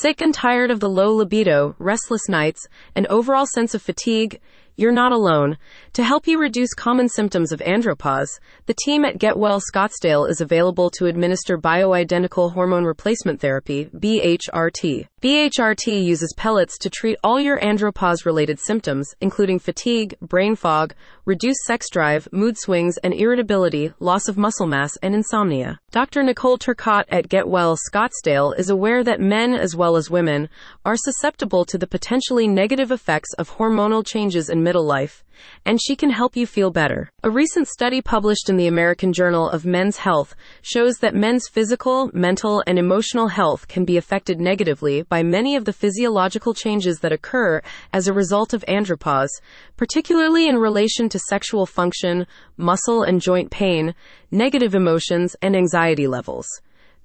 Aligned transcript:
Sick 0.00 0.20
and 0.20 0.34
tired 0.34 0.70
of 0.70 0.80
the 0.80 0.90
low 0.90 1.14
libido, 1.14 1.74
restless 1.78 2.28
nights, 2.28 2.68
and 2.94 3.06
overall 3.06 3.46
sense 3.46 3.74
of 3.74 3.80
fatigue? 3.80 4.38
You're 4.78 4.92
not 4.92 5.12
alone. 5.12 5.56
To 5.94 6.04
help 6.04 6.26
you 6.26 6.38
reduce 6.38 6.74
common 6.74 7.08
symptoms 7.08 7.50
of 7.50 7.60
andropause, 7.60 8.28
the 8.66 8.74
team 8.84 9.06
at 9.06 9.16
Get 9.16 9.38
Well 9.38 9.58
Scottsdale 9.58 10.28
is 10.28 10.42
available 10.42 10.90
to 10.98 11.06
administer 11.06 11.56
bioidentical 11.56 12.52
hormone 12.52 12.84
replacement 12.84 13.40
therapy, 13.40 13.86
BHRT. 13.86 15.08
BHRT 15.22 16.04
uses 16.04 16.34
pellets 16.36 16.76
to 16.78 16.90
treat 16.90 17.16
all 17.24 17.40
your 17.40 17.58
andropause 17.58 18.26
related 18.26 18.60
symptoms, 18.60 19.14
including 19.22 19.58
fatigue, 19.58 20.14
brain 20.20 20.54
fog, 20.54 20.94
reduced 21.24 21.60
sex 21.64 21.88
drive, 21.90 22.28
mood 22.30 22.58
swings 22.58 22.98
and 22.98 23.14
irritability, 23.14 23.94
loss 23.98 24.28
of 24.28 24.36
muscle 24.36 24.66
mass, 24.66 24.96
and 24.98 25.14
insomnia. 25.14 25.80
Dr. 25.90 26.22
Nicole 26.22 26.58
Turcotte 26.58 27.06
at 27.08 27.30
Get 27.30 27.48
Well 27.48 27.78
Scottsdale 27.90 28.56
is 28.58 28.68
aware 28.68 29.02
that 29.02 29.20
men 29.20 29.54
as 29.54 29.74
well 29.74 29.96
as 29.96 30.10
women 30.10 30.50
are 30.84 30.96
susceptible 30.96 31.64
to 31.64 31.78
the 31.78 31.86
potentially 31.86 32.46
negative 32.46 32.92
effects 32.92 33.32
of 33.38 33.56
hormonal 33.56 34.06
changes 34.06 34.50
in 34.50 34.65
middle 34.66 34.84
life, 34.84 35.22
and 35.64 35.80
she 35.80 35.94
can 35.94 36.10
help 36.10 36.34
you 36.34 36.44
feel 36.44 36.72
better. 36.72 37.08
A 37.22 37.30
recent 37.30 37.68
study 37.68 38.00
published 38.02 38.48
in 38.48 38.56
the 38.56 38.66
American 38.66 39.12
Journal 39.12 39.48
of 39.48 39.64
Men's 39.64 39.98
Health 39.98 40.34
shows 40.60 40.96
that 40.96 41.14
men's 41.14 41.46
physical, 41.46 42.10
mental, 42.12 42.64
and 42.66 42.76
emotional 42.76 43.28
health 43.28 43.68
can 43.68 43.84
be 43.84 43.96
affected 43.96 44.40
negatively 44.40 45.02
by 45.02 45.22
many 45.22 45.54
of 45.54 45.64
the 45.64 45.72
physiological 45.72 46.52
changes 46.52 46.98
that 46.98 47.12
occur 47.12 47.62
as 47.92 48.08
a 48.08 48.18
result 48.22 48.52
of 48.52 48.64
andropause, 48.66 49.34
particularly 49.76 50.48
in 50.48 50.56
relation 50.56 51.08
to 51.10 51.28
sexual 51.32 51.64
function, 51.64 52.26
muscle 52.56 53.04
and 53.04 53.20
joint 53.20 53.52
pain, 53.52 53.94
negative 54.32 54.74
emotions, 54.74 55.36
and 55.42 55.54
anxiety 55.54 56.08
levels. 56.08 56.48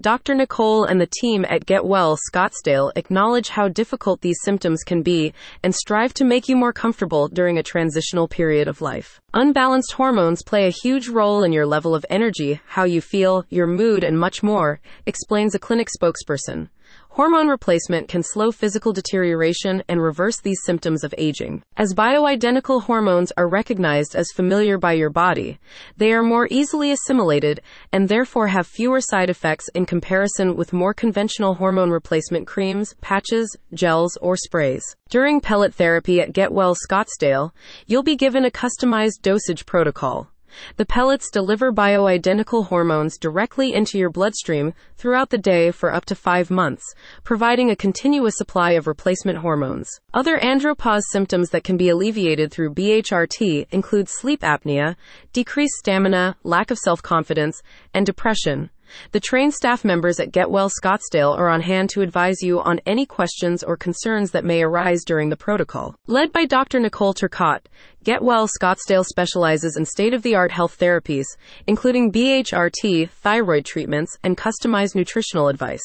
Dr. 0.00 0.34
Nicole 0.34 0.84
and 0.84 0.98
the 0.98 1.10
team 1.20 1.44
at 1.46 1.66
Get 1.66 1.84
Well 1.84 2.16
Scottsdale 2.16 2.90
acknowledge 2.96 3.50
how 3.50 3.68
difficult 3.68 4.22
these 4.22 4.40
symptoms 4.42 4.82
can 4.82 5.02
be 5.02 5.34
and 5.62 5.74
strive 5.74 6.14
to 6.14 6.24
make 6.24 6.48
you 6.48 6.56
more 6.56 6.72
comfortable 6.72 7.28
during 7.28 7.58
a 7.58 7.62
transitional 7.62 8.26
period 8.26 8.66
of 8.66 8.80
life. 8.80 9.20
Unbalanced 9.34 9.92
hormones 9.92 10.42
play 10.42 10.66
a 10.66 10.70
huge 10.82 11.08
role 11.08 11.42
in 11.42 11.52
your 11.52 11.66
level 11.66 11.94
of 11.94 12.06
energy, 12.08 12.62
how 12.66 12.84
you 12.84 13.02
feel, 13.02 13.44
your 13.50 13.66
mood, 13.66 14.02
and 14.02 14.18
much 14.18 14.42
more, 14.42 14.80
explains 15.04 15.54
a 15.54 15.58
clinic 15.58 15.88
spokesperson. 15.94 16.70
Hormone 17.14 17.48
replacement 17.48 18.06
can 18.06 18.22
slow 18.22 18.52
physical 18.52 18.92
deterioration 18.92 19.82
and 19.88 20.00
reverse 20.00 20.40
these 20.40 20.60
symptoms 20.64 21.02
of 21.02 21.12
aging. 21.18 21.60
As 21.76 21.92
bioidentical 21.92 22.84
hormones 22.84 23.32
are 23.36 23.48
recognized 23.48 24.14
as 24.14 24.30
familiar 24.32 24.78
by 24.78 24.92
your 24.92 25.10
body, 25.10 25.58
they 25.96 26.12
are 26.12 26.22
more 26.22 26.46
easily 26.52 26.92
assimilated 26.92 27.62
and 27.92 28.08
therefore 28.08 28.46
have 28.46 28.68
fewer 28.68 29.00
side 29.00 29.28
effects 29.28 29.68
in 29.74 29.86
comparison 29.86 30.54
with 30.54 30.72
more 30.72 30.94
conventional 30.94 31.54
hormone 31.56 31.90
replacement 31.90 32.46
creams, 32.46 32.94
patches, 33.00 33.56
gels, 33.74 34.16
or 34.22 34.36
sprays. 34.36 34.84
During 35.08 35.40
pellet 35.40 35.74
therapy 35.74 36.20
at 36.20 36.32
Get 36.32 36.52
Well 36.52 36.76
Scottsdale, 36.76 37.50
you'll 37.88 38.04
be 38.04 38.14
given 38.14 38.44
a 38.44 38.52
customized 38.52 39.22
dosage 39.22 39.66
protocol. 39.66 40.28
The 40.76 40.86
pellets 40.86 41.30
deliver 41.30 41.72
bioidentical 41.72 42.66
hormones 42.66 43.18
directly 43.18 43.72
into 43.72 43.98
your 43.98 44.10
bloodstream 44.10 44.74
throughout 44.96 45.30
the 45.30 45.38
day 45.38 45.70
for 45.70 45.92
up 45.92 46.04
to 46.06 46.14
five 46.14 46.50
months, 46.50 46.84
providing 47.24 47.70
a 47.70 47.76
continuous 47.76 48.36
supply 48.36 48.72
of 48.72 48.86
replacement 48.86 49.38
hormones. 49.38 50.00
Other 50.12 50.38
andropause 50.38 51.02
symptoms 51.10 51.50
that 51.50 51.64
can 51.64 51.76
be 51.76 51.88
alleviated 51.88 52.50
through 52.50 52.74
BHRT 52.74 53.66
include 53.70 54.08
sleep 54.08 54.40
apnea, 54.40 54.96
decreased 55.32 55.74
stamina, 55.78 56.36
lack 56.42 56.70
of 56.70 56.78
self 56.78 57.02
confidence, 57.02 57.62
and 57.94 58.04
depression. 58.04 58.70
The 59.12 59.20
trained 59.20 59.54
staff 59.54 59.84
members 59.84 60.20
at 60.20 60.32
Get 60.32 60.50
Well 60.50 60.70
Scottsdale 60.70 61.36
are 61.36 61.48
on 61.48 61.60
hand 61.60 61.90
to 61.90 62.02
advise 62.02 62.42
you 62.42 62.60
on 62.60 62.80
any 62.86 63.06
questions 63.06 63.62
or 63.62 63.76
concerns 63.76 64.30
that 64.30 64.44
may 64.44 64.62
arise 64.62 65.04
during 65.04 65.28
the 65.28 65.36
protocol. 65.36 65.94
Led 66.06 66.32
by 66.32 66.44
Dr. 66.44 66.80
Nicole 66.80 67.14
Turcotte, 67.14 67.66
Get 68.02 68.22
Well 68.22 68.48
Scottsdale 68.48 69.04
specializes 69.04 69.76
in 69.76 69.84
state 69.84 70.14
of 70.14 70.22
the 70.22 70.34
art 70.34 70.52
health 70.52 70.78
therapies, 70.78 71.26
including 71.66 72.10
BHRT, 72.10 73.10
thyroid 73.10 73.66
treatments, 73.66 74.16
and 74.24 74.38
customized 74.38 74.94
nutritional 74.94 75.48
advice. 75.48 75.82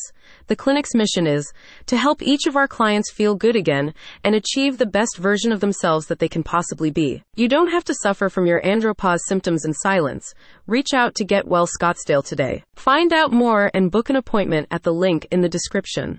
The 0.47 0.55
clinic's 0.55 0.95
mission 0.95 1.27
is 1.27 1.51
to 1.88 1.97
help 1.97 2.21
each 2.21 2.47
of 2.47 2.55
our 2.55 2.69
clients 2.69 3.11
feel 3.11 3.35
good 3.35 3.57
again 3.57 3.94
and 4.23 4.33
achieve 4.33 4.77
the 4.77 4.85
best 4.85 5.17
version 5.17 5.51
of 5.51 5.59
themselves 5.59 6.07
that 6.07 6.19
they 6.19 6.29
can 6.29 6.41
possibly 6.41 6.89
be. 6.89 7.23
You 7.35 7.49
don't 7.49 7.71
have 7.71 7.83
to 7.83 7.95
suffer 8.01 8.29
from 8.29 8.45
your 8.45 8.61
andropause 8.61 9.19
symptoms 9.27 9.65
in 9.65 9.73
silence. 9.73 10.33
Reach 10.67 10.94
out 10.94 11.15
to 11.15 11.25
Get 11.25 11.47
Well 11.47 11.67
Scottsdale 11.67 12.23
today. 12.23 12.63
Find 12.75 12.94
out 13.11 13.33
more 13.33 13.69
and 13.73 13.91
book 13.91 14.09
an 14.09 14.16
appointment 14.16 14.69
at 14.72 14.83
the 14.83 14.94
link 14.94 15.28
in 15.29 15.41
the 15.41 15.50
description. 15.50 16.13